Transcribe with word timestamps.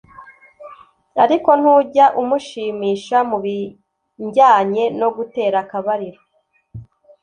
ariko 1.23 1.49
ntujya 1.59 2.05
umushimisha 2.21 3.17
mu 3.29 3.37
binjyanye 3.43 4.83
no 4.99 5.07
gutera 5.15 5.57
akabariro 5.63 6.21